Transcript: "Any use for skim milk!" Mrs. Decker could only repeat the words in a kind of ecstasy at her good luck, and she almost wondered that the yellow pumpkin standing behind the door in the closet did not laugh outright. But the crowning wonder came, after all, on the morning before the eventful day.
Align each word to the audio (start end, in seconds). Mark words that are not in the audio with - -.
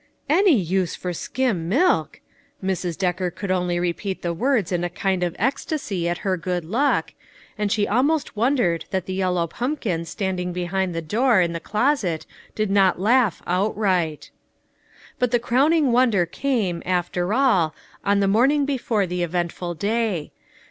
"Any 0.29 0.55
use 0.55 0.95
for 0.95 1.13
skim 1.13 1.69
milk!" 1.69 2.21
Mrs. 2.71 2.97
Decker 2.97 3.29
could 3.29 3.51
only 3.51 3.79
repeat 3.79 4.23
the 4.23 4.33
words 4.33 4.71
in 4.71 4.83
a 4.83 4.89
kind 4.89 5.21
of 5.21 5.35
ecstasy 5.37 6.09
at 6.09 6.17
her 6.25 6.37
good 6.37 6.65
luck, 6.65 7.13
and 7.55 7.71
she 7.71 7.87
almost 7.87 8.35
wondered 8.35 8.85
that 8.89 9.05
the 9.05 9.13
yellow 9.13 9.45
pumpkin 9.45 10.05
standing 10.05 10.53
behind 10.53 10.95
the 10.95 11.03
door 11.03 11.39
in 11.39 11.53
the 11.53 11.59
closet 11.59 12.25
did 12.55 12.71
not 12.71 12.99
laugh 12.99 13.43
outright. 13.45 14.31
But 15.19 15.29
the 15.29 15.37
crowning 15.37 15.91
wonder 15.91 16.25
came, 16.25 16.81
after 16.83 17.31
all, 17.31 17.75
on 18.03 18.21
the 18.21 18.27
morning 18.27 18.65
before 18.65 19.05
the 19.05 19.21
eventful 19.21 19.75
day. 19.75 20.31